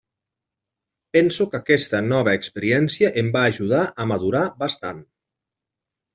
[1.17, 5.07] Penso que aquesta nova experiència em va ajudar a madurar bastant.